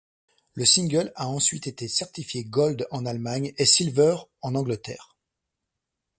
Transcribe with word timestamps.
Le 0.55 0.65
single 0.65 1.11
a 1.15 1.27
ensuite 1.27 1.67
été 1.67 1.87
certifié 1.87 2.43
gold 2.43 2.87
en 2.89 3.05
Allemagne 3.05 3.53
et 3.59 3.65
silver 3.67 4.15
au 4.41 4.47
Angleterre. 4.55 5.15